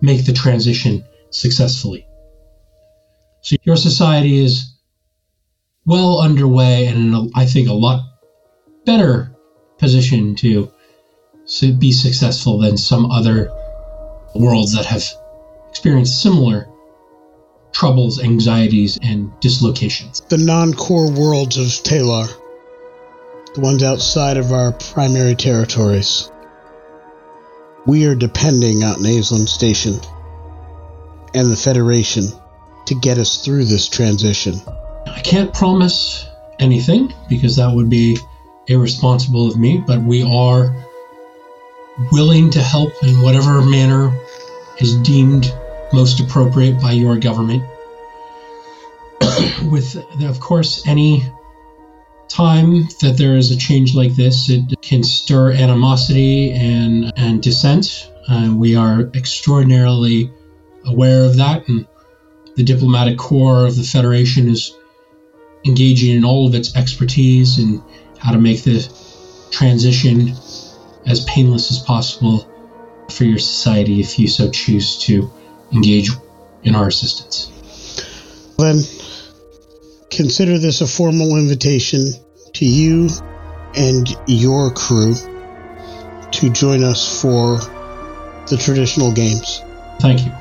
[0.00, 2.06] make the transition successfully.
[3.40, 4.74] So your society is
[5.86, 8.02] well underway and a, I think a lot
[8.84, 9.34] better
[9.78, 10.70] position to
[11.78, 13.50] be successful than some other
[14.34, 15.04] worlds that have
[15.68, 16.68] experienced similar
[17.74, 20.20] troubles, anxieties, and dislocations.
[20.28, 22.28] The non core worlds of Talar,
[23.54, 26.30] the ones outside of our primary territories.
[27.86, 30.00] We are depending on Naslin Station
[31.34, 32.24] and the Federation
[32.86, 34.54] to get us through this transition.
[35.06, 36.26] I can't promise
[36.58, 38.16] anything because that would be
[38.68, 40.74] irresponsible of me, but we are
[42.10, 44.16] willing to help in whatever manner
[44.78, 45.54] is deemed
[45.92, 47.62] most appropriate by your government.
[49.70, 51.24] With, of course, any
[52.28, 58.10] time that there is a change like this, it can stir animosity and, and dissent.
[58.56, 60.32] We are extraordinarily
[60.86, 61.86] aware of that, and
[62.56, 64.74] the diplomatic corps of the Federation is
[65.66, 67.82] engaging in all of its expertise in
[68.18, 68.86] how to make the
[69.50, 70.34] transition
[71.06, 72.48] as painless as possible
[73.10, 75.30] for your society if you so choose to
[75.74, 76.10] engage
[76.62, 77.50] in our assistance.
[78.56, 78.82] Then
[80.10, 82.12] consider this a formal invitation
[82.54, 83.08] to you
[83.76, 85.14] and your crew
[86.30, 87.58] to join us for
[88.48, 89.62] the traditional games.
[90.00, 90.32] Thank you.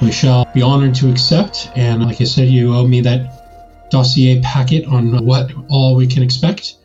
[0.00, 4.40] We shall be honored to accept, and like I said, you owe me that dossier
[4.40, 6.76] packet on what all we can expect.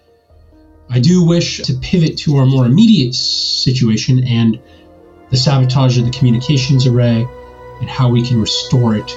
[0.90, 4.60] I do wish to pivot to our more immediate situation and
[5.30, 7.28] the sabotage of the communications array
[7.80, 9.12] and how we can restore it.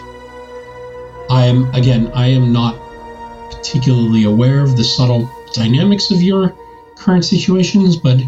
[1.31, 2.79] I am, again, I am not
[3.51, 6.55] particularly aware of the subtle dynamics of your
[6.97, 8.21] current situations, but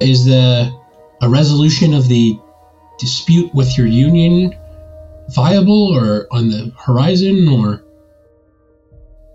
[0.00, 0.76] is the
[1.20, 2.38] a resolution of the
[2.98, 4.54] dispute with your union
[5.30, 7.84] viable or on the horizon or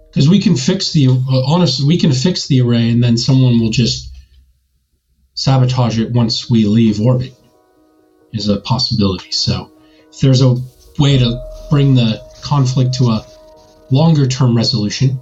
[0.10, 1.08] because we can fix the
[1.45, 4.13] honestly we can fix the array and then someone will just
[5.34, 7.34] sabotage it once we leave orbit
[8.33, 9.31] is a possibility.
[9.31, 9.71] So
[10.11, 10.55] if there's a
[10.99, 13.25] way to bring the conflict to a
[13.91, 15.19] longer term resolution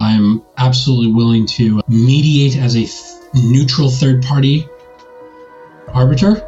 [0.00, 4.66] i'm absolutely willing to mediate as a th- neutral third party
[5.88, 6.44] arbiter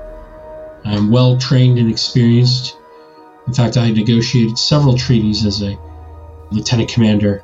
[0.85, 2.77] i'm well trained and experienced.
[3.47, 5.79] In fact i negotiated several treaties as a
[6.51, 7.43] lieutenant commander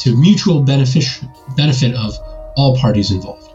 [0.00, 1.04] to mutual benefit
[1.56, 2.18] benefit of
[2.56, 3.52] all parties involved,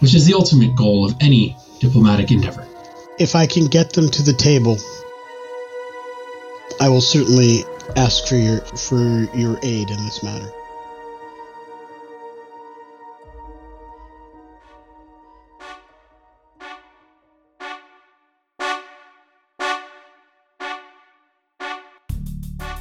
[0.00, 2.65] which is the ultimate goal of any diplomatic endeavor.
[3.18, 4.78] If I can get them to the table,
[6.80, 7.64] I will certainly
[7.96, 10.52] ask for your for your aid in this matter.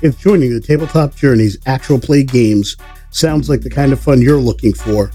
[0.02, 2.76] If joining the Tabletop Journeys actual play games
[3.10, 5.12] sounds like the kind of fun you're looking for,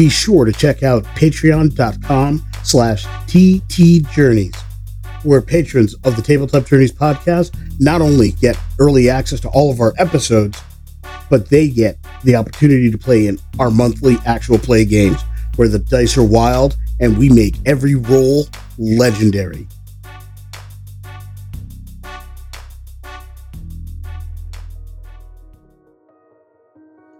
[0.00, 4.56] be sure to check out patreon.com slash ttjourneys.
[5.24, 9.78] where patrons of the Tabletop Journeys podcast not only get early access to all of
[9.78, 10.58] our episodes,
[11.28, 15.22] but they get the opportunity to play in our monthly actual play games
[15.56, 18.46] where the dice are wild and we make every roll
[18.78, 19.68] legendary.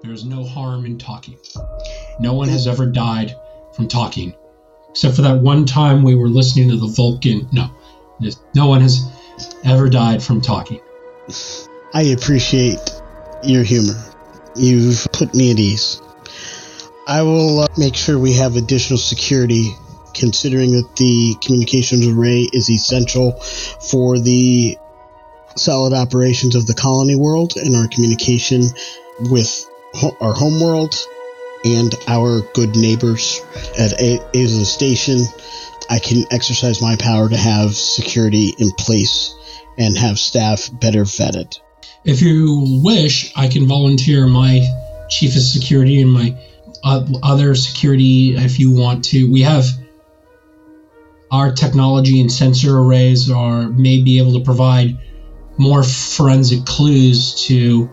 [0.02, 1.36] There's no harm in talking.
[2.20, 3.34] No one has ever died
[3.72, 4.34] from talking,
[4.90, 7.48] except for that one time we were listening to the Vulcan.
[7.50, 7.70] No,
[8.54, 9.10] no one has
[9.64, 10.80] ever died from talking.
[11.94, 12.78] I appreciate
[13.42, 13.94] your humor.
[14.54, 16.00] You've put me at ease.
[17.06, 19.70] I will uh, make sure we have additional security,
[20.14, 23.32] considering that the communications array is essential
[23.90, 24.76] for the
[25.56, 28.62] solid operations of the colony world and our communication
[29.30, 30.94] with ho- our home world
[31.64, 33.40] and our good neighbors
[33.78, 35.20] at A- Aza Station.
[35.88, 39.34] I can exercise my power to have security in place
[39.76, 41.58] and have staff better vetted.
[42.04, 44.66] If you wish, I can volunteer my
[45.08, 46.36] chief of security and my
[46.84, 49.30] uh, other security if you want to.
[49.30, 49.66] We have
[51.30, 54.98] our technology and sensor arrays are may be able to provide
[55.58, 57.90] more forensic clues to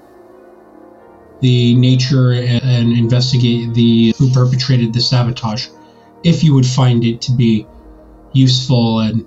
[1.42, 5.68] the nature and, investigate the who perpetrated the sabotage
[6.24, 7.66] if you would find it to be
[8.34, 9.26] useful and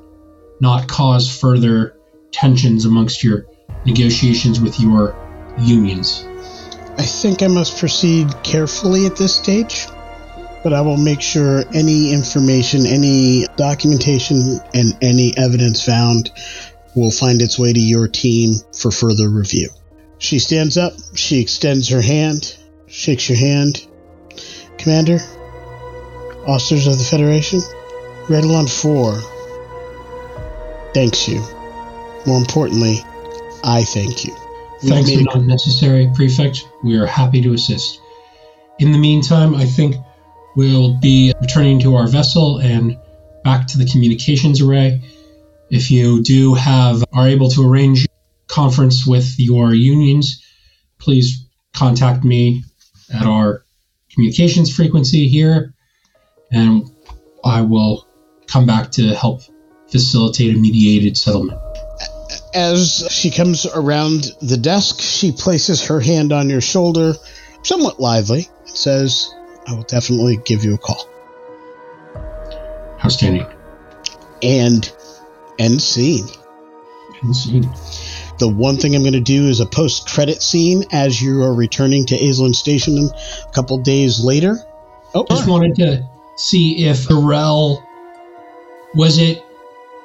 [0.60, 1.96] not cause further
[2.32, 3.46] tensions amongst your
[3.86, 5.16] negotiations with your
[5.58, 6.26] unions.
[6.98, 9.86] I think I must proceed carefully at this stage,
[10.62, 16.30] but I will make sure any information, any documentation, and any evidence found
[16.94, 19.70] will find its way to your team for further review.
[20.20, 22.56] She stands up, she extends her hand,
[22.86, 23.84] shakes your hand.
[24.78, 25.18] Commander,
[26.46, 27.60] officers of the Federation,
[28.28, 29.20] Redalon 4
[30.94, 31.40] thanks you.
[32.26, 33.02] More importantly,
[33.64, 34.34] I thank you.
[34.82, 36.66] Thanks are not necessary, Prefect.
[36.82, 38.00] We are happy to assist.
[38.78, 39.96] In the meantime, I think
[40.56, 42.98] we'll be returning to our vessel and
[43.44, 45.02] back to the communications array.
[45.70, 48.06] If you do have are able to arrange
[48.50, 50.44] conference with your unions,
[50.98, 52.64] please contact me
[53.12, 53.64] at our
[54.12, 55.74] communications frequency here,
[56.52, 56.90] and
[57.44, 58.06] I will
[58.46, 59.42] come back to help
[59.88, 61.58] facilitate a mediated settlement.
[62.54, 67.14] As she comes around the desk, she places her hand on your shoulder,
[67.62, 69.32] somewhat lively, and says,
[69.66, 71.08] I will definitely give you a call.
[73.04, 73.46] Outstanding.
[74.42, 74.92] And
[75.58, 76.26] end scene.
[77.22, 77.70] End scene.
[78.40, 81.54] The one thing I'm going to do is a post credit scene as you are
[81.54, 84.56] returning to Aislinn Station a couple days later.
[85.14, 87.82] Oh, Just wanted to see if Pharrell
[88.94, 89.44] was it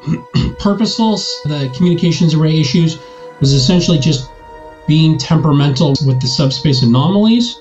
[0.60, 1.16] purposeful.
[1.46, 3.00] The communications array issues
[3.40, 4.30] was essentially just
[4.86, 7.58] being temperamental with the subspace anomalies,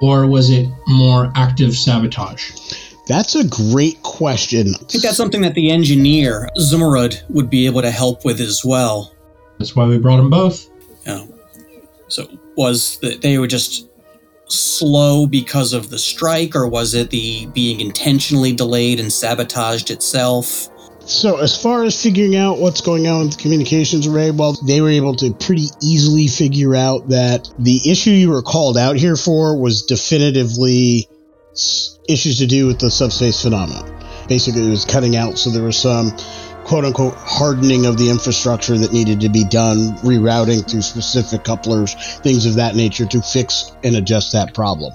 [0.00, 2.52] or was it more active sabotage?
[3.06, 4.74] that's a great question.
[4.74, 8.64] I think that's something that the engineer, Zumurud, would be able to help with as
[8.64, 9.12] well.
[9.58, 10.68] That's why we brought them both.
[11.06, 11.26] Yeah.
[12.08, 13.88] So was that they were just
[14.46, 20.68] slow because of the strike, or was it the being intentionally delayed and sabotaged itself?
[21.06, 24.80] So, as far as figuring out what's going on with the communications array, well, they
[24.80, 29.16] were able to pretty easily figure out that the issue you were called out here
[29.16, 31.08] for was definitively
[32.08, 33.90] issues to do with the subspace phenomenon.
[34.28, 36.16] Basically, it was cutting out, so there was some
[36.64, 41.94] quote unquote hardening of the infrastructure that needed to be done, rerouting through specific couplers,
[42.18, 44.92] things of that nature to fix and adjust that problem.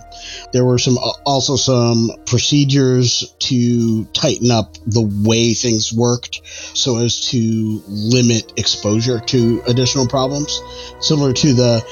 [0.52, 6.98] There were some uh, also some procedures to tighten up the way things worked so
[6.98, 10.62] as to limit exposure to additional problems.
[11.00, 11.86] Similar to the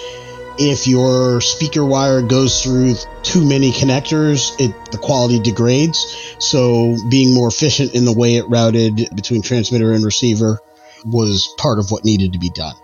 [0.57, 6.35] if your speaker wire goes through too many connectors, it the quality degrades.
[6.39, 10.59] So being more efficient in the way it routed between transmitter and receiver
[11.05, 12.75] was part of what needed to be done.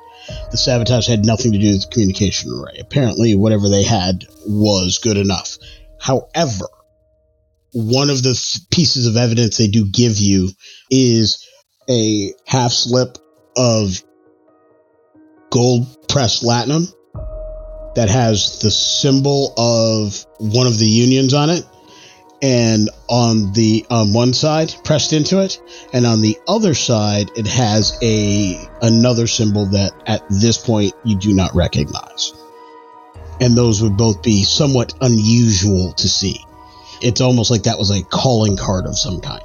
[0.52, 2.78] The sabotage had nothing to do with the communication array.
[2.80, 5.58] Apparently, whatever they had was good enough.
[6.00, 6.68] However,
[7.74, 10.50] one of the th- pieces of evidence they do give you
[10.90, 11.48] is
[11.90, 13.18] a half slip
[13.58, 14.02] of
[15.50, 16.94] gold pressed latinum
[17.96, 21.66] that has the symbol of one of the unions on it
[22.44, 25.62] and on the on one side pressed into it
[25.94, 31.16] and on the other side it has a another symbol that at this point you
[31.16, 32.34] do not recognize.
[33.39, 36.46] And those would both be somewhat unusual to see.
[37.02, 39.44] It's almost like that was a calling card of some kind.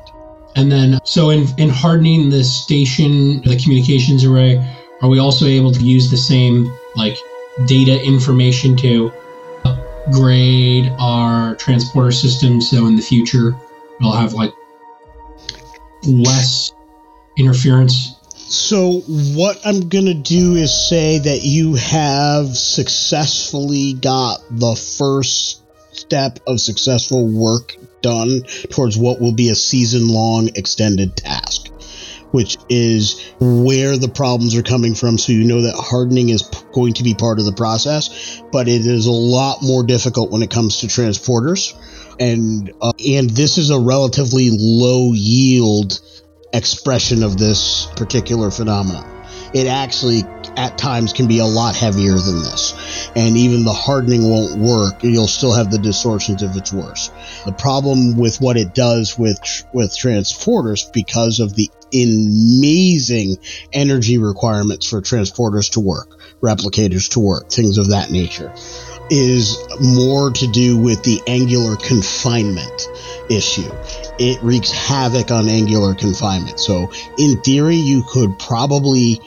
[0.57, 4.59] And then, so in, in hardening the station, the communications array,
[5.03, 7.16] are we also able to use the same like
[7.66, 9.12] data information to
[9.64, 13.56] upgrade our transporter system so in the future
[14.00, 14.52] we'll have like
[16.04, 16.72] less
[17.36, 18.14] interference?
[18.34, 25.62] So, what I'm going to do is say that you have successfully got the first
[25.92, 31.47] step of successful work done towards what will be a season long extended task,
[32.31, 35.18] which is where the problems are coming from.
[35.18, 38.68] So, you know that hardening is p- going to be part of the process, but
[38.68, 41.74] it is a lot more difficult when it comes to transporters.
[42.20, 46.01] And, uh, and this is a relatively low yield
[46.53, 49.14] expression of this particular phenomenon.
[49.55, 50.24] It actually,
[50.57, 53.11] at times, can be a lot heavier than this.
[53.16, 55.03] And even the hardening won't work.
[55.03, 57.11] You'll still have the distortions if it's worse.
[57.47, 59.39] The problem with what it does with,
[59.72, 63.36] with transporters, because of the amazing
[63.72, 68.53] energy requirements for transporters to work, replicators to work, things of that nature,
[69.11, 72.89] is more to do with the annular confinement
[73.30, 73.70] issue.
[74.18, 76.61] It wreaks havoc on annular confinement.
[76.61, 79.20] So, in theory, you could probably,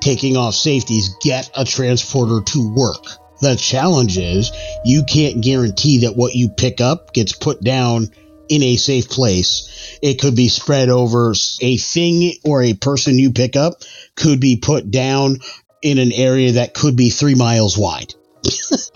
[0.00, 3.04] taking off safeties, get a transporter to work.
[3.40, 4.50] The challenge is
[4.84, 8.10] you can't guarantee that what you pick up gets put down
[8.48, 9.98] in a safe place.
[10.02, 13.82] It could be spread over a thing or a person you pick up
[14.16, 15.38] could be put down
[15.82, 18.14] in an area that could be three miles wide.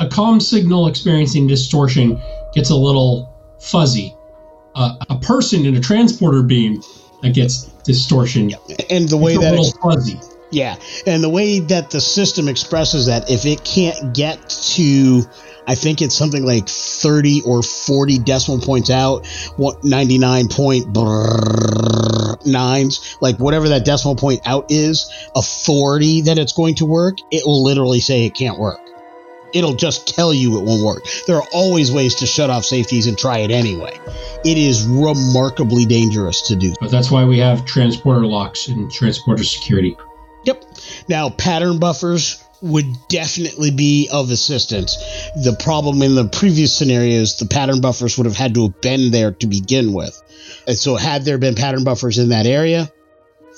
[0.00, 2.20] a comm signal experiencing distortion
[2.54, 4.14] gets a little fuzzy.
[4.74, 6.82] Uh, a person in a transporter beam
[7.22, 8.52] that gets distortion.
[8.90, 10.18] And the way that little it's, fuzzy.
[10.52, 10.76] Yeah,
[11.06, 15.22] and the way that the system expresses that, if it can't get to,
[15.66, 19.26] I think it's something like thirty or forty decimal points out,
[19.56, 19.82] what
[23.20, 27.64] like whatever that decimal point out is, authority that it's going to work, it will
[27.64, 28.80] literally say it can't work.
[29.54, 31.04] It'll just tell you it won't work.
[31.26, 33.98] There are always ways to shut off safeties and try it anyway.
[34.44, 36.74] It is remarkably dangerous to do.
[36.80, 39.96] But that's why we have transporter locks and transporter security.
[40.44, 40.64] Yep.
[41.08, 44.96] Now, pattern buffers would definitely be of assistance.
[45.34, 49.10] The problem in the previous scenarios, the pattern buffers would have had to have been
[49.10, 50.20] there to begin with.
[50.66, 52.90] And so, had there been pattern buffers in that area,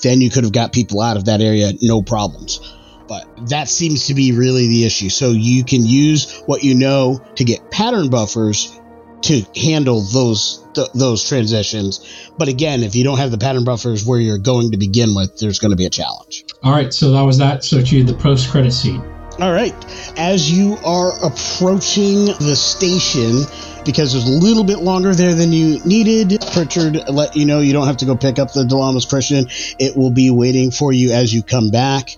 [0.01, 2.59] then you could have got people out of that area no problems.
[3.07, 5.09] But that seems to be really the issue.
[5.09, 8.79] So, you can use what you know to get pattern buffers
[9.23, 12.31] to handle those th- those transitions.
[12.37, 15.37] But again, if you don't have the pattern buffers where you're going to begin with,
[15.39, 16.45] there's going to be a challenge.
[16.63, 17.63] All right, so that was that.
[17.63, 19.01] So to the post credit scene.
[19.39, 19.75] All right.
[20.17, 23.43] As you are approaching the station,
[23.83, 27.73] because there's a little bit longer there than you needed, Pritchard let you know you
[27.73, 29.47] don't have to go pick up the Delamas Christian.
[29.77, 32.11] It will be waiting for you as you come back.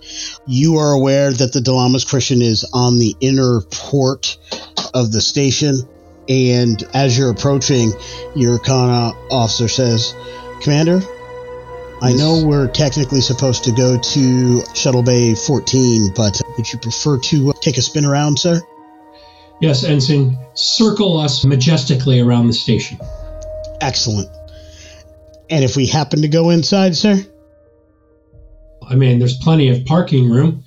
[0.46, 4.38] You are aware that the Delamas Christian is on the inner port
[4.94, 5.80] of the station.
[6.28, 7.92] And as you're approaching,
[8.36, 10.14] your conn officer says,
[10.60, 11.00] Commander,
[12.00, 17.18] I know we're technically supposed to go to Shuttle Bay 14, but would you prefer
[17.18, 18.60] to uh, take a spin around, sir?
[19.60, 23.00] Yes, Ensign, circle us majestically around the station.
[23.80, 24.28] Excellent.
[25.50, 27.24] And if we happen to go inside, sir?
[28.86, 30.64] I mean, there's plenty of parking room.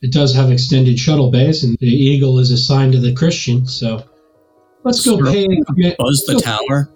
[0.00, 4.04] It does have extended shuttle bays, and the Eagle is assigned to the Christian, so
[4.84, 5.46] Let's go pay.
[5.98, 6.90] Buzz the tower.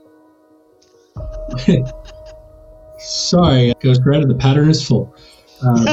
[2.99, 5.15] Sorry, it goes granted the pattern is full.
[5.63, 5.85] Um,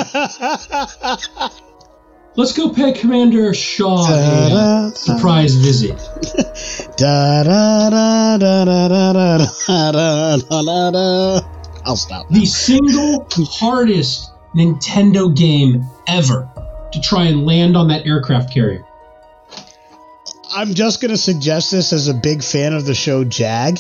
[2.36, 5.98] let's go pay Commander Shaw a surprise visit.
[11.86, 12.28] I'll stop.
[12.30, 16.50] The single hardest Nintendo game ever
[16.92, 18.86] to try and land on that aircraft carrier.
[20.56, 23.78] I'm just going to suggest this as a big fan of the show Jag.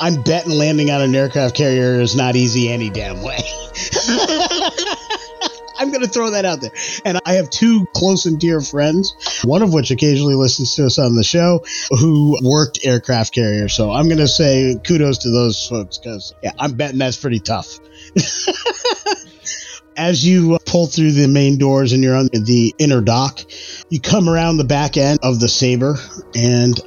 [0.00, 3.38] I'm betting landing on an aircraft carrier is not easy any damn way.
[5.78, 6.72] I'm going to throw that out there.
[7.04, 10.98] And I have two close and dear friends, one of which occasionally listens to us
[10.98, 13.68] on the show, who worked aircraft carrier.
[13.68, 17.38] So I'm going to say kudos to those folks because, yeah, I'm betting that's pretty
[17.38, 17.78] tough.
[19.96, 23.40] As you uh, pull through the main doors and you're on the inner dock,
[23.88, 25.96] you come around the back end of the Saber,
[26.34, 26.78] and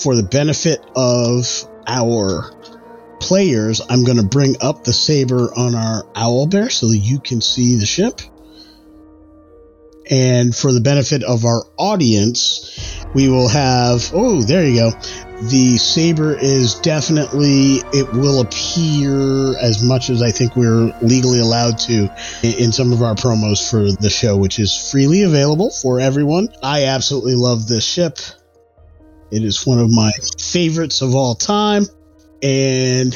[0.00, 2.52] for the benefit of our
[3.20, 7.18] players, I'm going to bring up the Saber on our Owl Bear so that you
[7.18, 8.20] can see the ship.
[10.08, 14.12] And for the benefit of our audience, we will have.
[14.14, 14.92] Oh, there you go.
[15.42, 21.78] The saber is definitely, it will appear as much as I think we're legally allowed
[21.80, 22.08] to
[22.42, 26.48] in some of our promos for the show, which is freely available for everyone.
[26.62, 28.18] I absolutely love this ship.
[29.30, 31.84] It is one of my favorites of all time.
[32.42, 33.14] And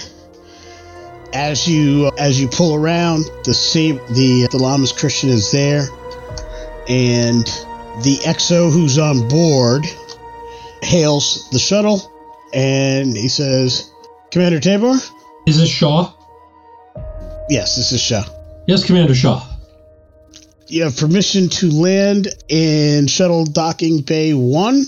[1.32, 5.88] as you as you pull around, the the the Lamas Christian is there,
[6.86, 7.44] and
[8.02, 9.86] the EXO who's on board
[10.82, 12.09] hails the shuttle
[12.52, 13.90] and he says,
[14.30, 14.94] Commander Tabor?
[15.46, 16.12] Is this Shaw?
[17.48, 18.24] Yes, this is Shaw.
[18.66, 19.44] Yes, Commander Shaw.
[20.68, 24.84] You have permission to land in Shuttle Docking Bay 1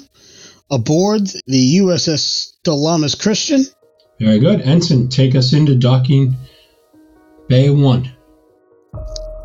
[0.70, 3.64] aboard the USS Dalamas Christian.
[4.20, 4.60] Very good.
[4.60, 6.36] Ensign, take us into Docking
[7.48, 8.12] Bay 1.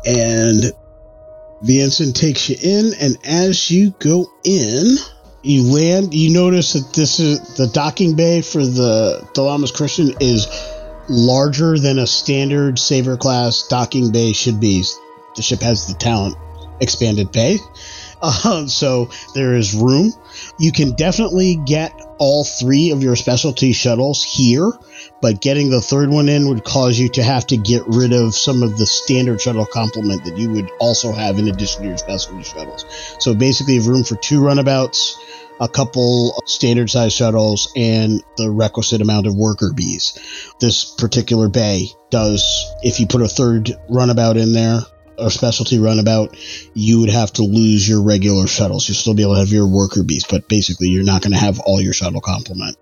[0.06, 0.72] And
[1.62, 4.96] the ensign takes you in, and as you go in,
[5.42, 6.14] you land.
[6.14, 10.46] You notice that this is the docking bay for the Dalamas Christian is
[11.08, 14.84] larger than a standard Saber class docking bay should be.
[15.36, 16.36] The ship has the talent
[16.80, 17.58] expanded bay,
[18.22, 20.12] uh, so there is room.
[20.58, 24.70] You can definitely get all three of your specialty shuttles here,
[25.20, 28.34] but getting the third one in would cause you to have to get rid of
[28.34, 31.98] some of the standard shuttle complement that you would also have in addition to your
[31.98, 32.84] specialty shuttles.
[33.20, 35.16] So basically, you have room for two runabouts,
[35.60, 40.18] a couple standard size shuttles, and the requisite amount of worker bees.
[40.60, 44.80] This particular bay does, if you put a third runabout in there,
[45.18, 46.36] a specialty runabout,
[46.74, 48.88] you would have to lose your regular shuttles.
[48.88, 51.38] You'll still be able to have your worker bees, but basically you're not going to
[51.38, 52.76] have all your shuttle complement.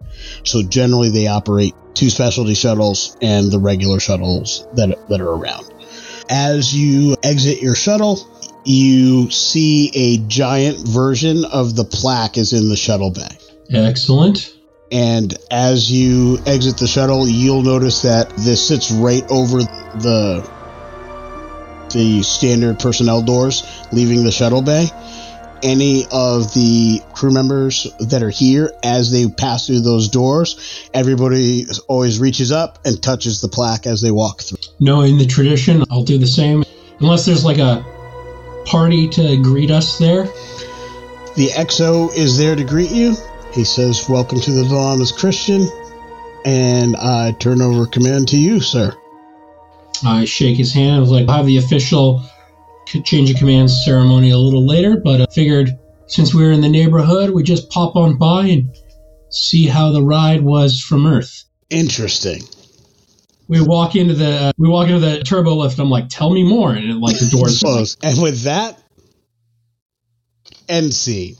[0.45, 5.73] So generally they operate two specialty shuttles and the regular shuttles that, that are around.
[6.29, 8.27] As you exit your shuttle,
[8.65, 13.29] you see a giant version of the plaque is in the shuttle bay.
[13.73, 14.53] Excellent.
[14.91, 20.49] And as you exit the shuttle, you'll notice that this sits right over the
[21.91, 24.89] the standard personnel doors leaving the shuttle bay.
[25.63, 31.65] Any of the crew members that are here, as they pass through those doors, everybody
[31.89, 34.59] always reaches up and touches the plaque as they walk through.
[34.79, 36.63] Knowing the tradition, I'll do the same.
[37.01, 37.85] Unless there's like a
[38.67, 40.25] party to greet us there.
[41.37, 43.17] The XO is there to greet you.
[43.53, 45.67] He says, Welcome to the Dalamas Christian.
[46.45, 48.97] And I turn over command to you, sir.
[50.05, 50.97] I shake his hand.
[50.97, 52.23] I was like, I'll have the official
[53.05, 56.69] change of command ceremony a little later, but I figured since we were in the
[56.69, 58.77] neighborhood, we just pop on by and
[59.31, 61.45] see how the ride was from Earth.
[61.71, 62.43] Interesting.
[63.49, 65.79] We walk into the uh, we walk into the turbo lift.
[65.79, 67.97] I'm like, tell me more, and it, like the doors close.
[68.03, 68.77] And with that,
[70.69, 71.37] end scene.